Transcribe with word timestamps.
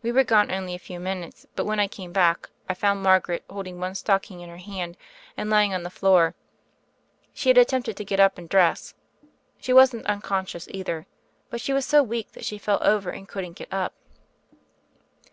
We 0.00 0.12
were 0.12 0.22
gone 0.22 0.52
only 0.52 0.76
a 0.76 0.78
few 0.78 1.00
minutes; 1.00 1.44
but 1.56 1.64
when 1.66 1.80
I 1.80 1.88
came 1.88 2.12
back 2.12 2.50
I 2.68 2.74
found 2.74 3.02
Margaret 3.02 3.42
holding 3.50 3.80
one 3.80 3.96
stocking 3.96 4.38
in 4.38 4.48
her 4.48 4.58
hand, 4.58 4.96
and 5.36 5.50
lying 5.50 5.74
on 5.74 5.82
the 5.82 5.90
floor. 5.90 6.36
She 7.34 7.48
had 7.48 7.58
attempted 7.58 7.96
to 7.96 8.04
get 8.04 8.20
up 8.20 8.38
and 8.38 8.48
dress. 8.48 8.94
She 9.58 9.72
wasn't 9.72 10.06
unconscious 10.06 10.68
either, 10.70 11.08
but 11.50 11.60
she 11.60 11.72
was 11.72 11.84
so 11.84 12.00
weak 12.04 12.30
that 12.30 12.44
she 12.44 12.58
fell 12.58 12.78
over, 12.80 13.10
and 13.10 13.26
couldn't 13.26 13.54
get 13.54 13.72
up." 13.72 13.92